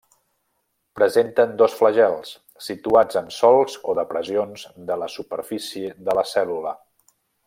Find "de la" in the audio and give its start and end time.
4.91-5.11, 6.09-6.25